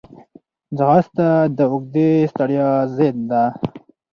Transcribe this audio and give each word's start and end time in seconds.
ځغاسته 0.77 1.27
د 1.57 1.59
اوږدې 1.71 2.09
ستړیا 2.31 2.69
ضد 2.95 3.17
ده 3.31 3.43